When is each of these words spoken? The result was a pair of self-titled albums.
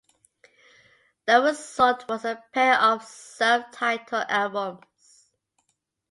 The 1.27 1.41
result 1.43 2.07
was 2.09 2.25
a 2.25 2.43
pair 2.53 2.73
of 2.79 3.03
self-titled 3.03 4.25
albums. 4.29 5.29